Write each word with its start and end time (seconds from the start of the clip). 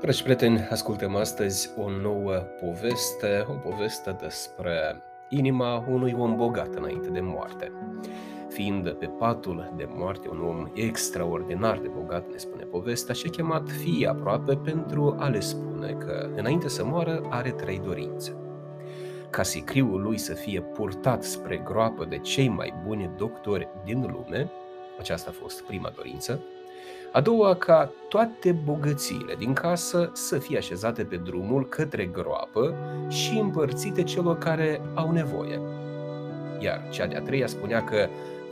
Dragi 0.00 0.22
prieteni, 0.22 0.68
ascultăm 0.70 1.16
astăzi 1.16 1.70
o 1.76 1.90
nouă 1.90 2.34
poveste, 2.34 3.46
o 3.48 3.52
poveste 3.52 4.16
despre 4.20 5.02
inima 5.28 5.84
unui 5.88 6.14
om 6.18 6.36
bogat 6.36 6.74
înainte 6.74 7.08
de 7.08 7.20
moarte. 7.20 7.72
Fiind 8.48 8.90
pe 8.90 9.06
patul 9.06 9.72
de 9.76 9.88
moarte 9.94 10.28
un 10.28 10.40
om 10.40 10.70
extraordinar 10.74 11.78
de 11.78 11.88
bogat, 11.88 12.30
ne 12.30 12.36
spune 12.36 12.62
povestea, 12.62 13.14
și 13.14 13.26
a 13.26 13.30
chemat 13.30 13.68
fii 13.68 14.06
aproape 14.06 14.56
pentru 14.56 15.16
a 15.18 15.28
le 15.28 15.40
spune 15.40 15.92
că 15.92 16.30
înainte 16.36 16.68
să 16.68 16.84
moară 16.84 17.26
are 17.30 17.50
trei 17.50 17.78
dorințe. 17.78 18.36
Ca 19.30 19.42
sicriul 19.42 20.02
lui 20.02 20.18
să 20.18 20.34
fie 20.34 20.60
purtat 20.60 21.22
spre 21.22 21.56
groapă 21.64 22.04
de 22.04 22.18
cei 22.18 22.48
mai 22.48 22.74
buni 22.86 23.10
doctori 23.16 23.68
din 23.84 24.00
lume, 24.00 24.50
aceasta 24.98 25.30
a 25.30 25.38
fost 25.42 25.62
prima 25.62 25.92
dorință, 25.94 26.40
a 27.12 27.20
doua, 27.20 27.54
ca 27.54 27.92
toate 28.08 28.52
bogățiile 28.52 29.34
din 29.38 29.52
casă 29.52 30.10
să 30.12 30.38
fie 30.38 30.56
așezate 30.56 31.04
pe 31.04 31.16
drumul 31.16 31.68
către 31.68 32.04
groapă 32.04 32.74
și 33.08 33.38
împărțite 33.38 34.02
celor 34.02 34.38
care 34.38 34.80
au 34.94 35.10
nevoie. 35.10 35.60
Iar 36.58 36.88
cea 36.90 37.06
de-a 37.06 37.20
treia 37.20 37.46
spunea 37.46 37.84
că 37.84 38.08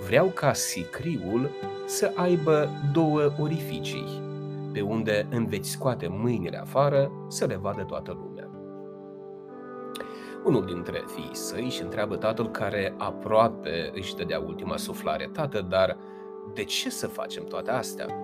vreau 0.06 0.26
ca 0.26 0.52
sicriul 0.52 1.50
să 1.86 2.12
aibă 2.14 2.68
două 2.92 3.32
orificii, 3.40 4.22
pe 4.72 4.80
unde 4.80 5.26
îmi 5.30 5.46
veți 5.46 5.70
scoate 5.70 6.06
mâinile 6.10 6.60
afară 6.60 7.10
să 7.28 7.44
le 7.44 7.56
vadă 7.56 7.82
toată 7.82 8.18
lumea. 8.22 8.48
Unul 10.44 10.64
dintre 10.64 11.04
fiii 11.14 11.34
săi 11.34 11.64
își 11.64 11.82
întreabă 11.82 12.16
tatăl 12.16 12.50
care 12.50 12.94
aproape 12.98 13.90
își 13.94 14.16
dădea 14.16 14.38
ultima 14.38 14.76
suflare. 14.76 15.30
Tată, 15.32 15.60
dar 15.60 15.96
de 16.54 16.64
ce 16.64 16.90
să 16.90 17.06
facem 17.06 17.44
toate 17.44 17.70
astea? 17.70 18.23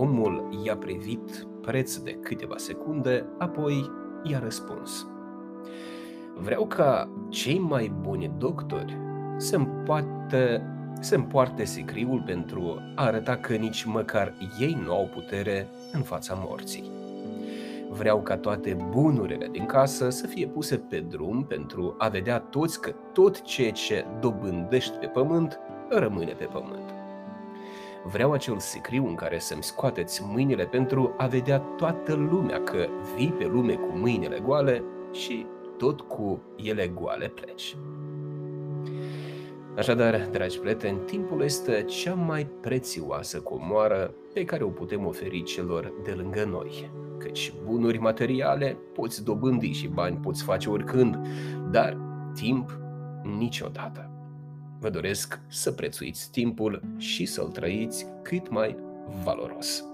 Omul 0.00 0.48
i-a 0.64 0.76
privit 0.76 1.46
preț 1.60 1.96
de 1.96 2.10
câteva 2.10 2.56
secunde, 2.56 3.26
apoi 3.38 3.90
i-a 4.22 4.38
răspuns. 4.38 5.06
Vreau 6.34 6.66
ca 6.66 7.10
cei 7.28 7.58
mai 7.58 7.92
buni 8.00 8.32
doctori 8.38 8.96
să 9.36 9.56
împoarte, 9.56 10.62
să 11.00 11.14
împoarte 11.14 11.64
sicriul 11.64 12.22
pentru 12.26 12.78
a 12.94 13.04
arăta 13.04 13.36
că 13.36 13.54
nici 13.54 13.84
măcar 13.84 14.34
ei 14.60 14.78
nu 14.84 14.92
au 14.92 15.08
putere 15.14 15.68
în 15.92 16.02
fața 16.02 16.44
morții. 16.46 16.90
Vreau 17.90 18.22
ca 18.22 18.36
toate 18.36 18.76
bunurile 18.90 19.48
din 19.52 19.66
casă 19.66 20.10
să 20.10 20.26
fie 20.26 20.46
puse 20.46 20.76
pe 20.76 21.00
drum 21.00 21.44
pentru 21.44 21.94
a 21.98 22.08
vedea 22.08 22.38
toți 22.38 22.80
că 22.80 22.94
tot 23.12 23.42
ceea 23.42 23.72
ce 23.72 24.04
dobândești 24.20 24.96
pe 24.96 25.06
pământ 25.06 25.58
rămâne 25.88 26.32
pe 26.32 26.44
pământ. 26.44 26.99
Vreau 28.04 28.32
acel 28.32 28.58
sicriu 28.58 29.06
în 29.06 29.14
care 29.14 29.38
să-mi 29.38 29.62
scoateți 29.62 30.22
mâinile 30.24 30.64
pentru 30.64 31.14
a 31.16 31.26
vedea 31.26 31.58
toată 31.58 32.14
lumea 32.14 32.62
că 32.62 32.86
vii 33.16 33.32
pe 33.32 33.46
lume 33.46 33.74
cu 33.74 33.96
mâinile 33.96 34.38
goale 34.38 34.82
și 35.12 35.46
tot 35.78 36.00
cu 36.00 36.40
ele 36.56 36.88
goale 36.88 37.28
pleci. 37.28 37.76
Așadar, 39.76 40.28
dragi 40.30 40.58
prieteni, 40.58 40.98
timpul 40.98 41.42
este 41.42 41.82
cea 41.82 42.14
mai 42.14 42.44
prețioasă 42.60 43.40
comoară 43.40 44.14
pe 44.32 44.44
care 44.44 44.64
o 44.64 44.68
putem 44.68 45.06
oferi 45.06 45.42
celor 45.42 45.92
de 46.04 46.10
lângă 46.10 46.44
noi. 46.44 46.90
Căci 47.18 47.52
bunuri 47.64 47.98
materiale 47.98 48.76
poți 48.94 49.24
dobândi 49.24 49.70
și 49.72 49.88
bani 49.88 50.16
poți 50.16 50.42
face 50.42 50.70
oricând, 50.70 51.18
dar 51.70 51.96
timp 52.34 52.78
niciodată. 53.38 54.10
Vă 54.80 54.90
doresc 54.90 55.40
să 55.48 55.72
prețuiți 55.72 56.30
timpul 56.30 56.82
și 56.96 57.26
să-l 57.26 57.48
trăiți 57.48 58.06
cât 58.22 58.50
mai 58.50 58.76
valoros. 59.24 59.84